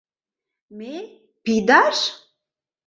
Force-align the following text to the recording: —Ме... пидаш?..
—Ме... 0.77 0.93
пидаш?.. 1.43 1.97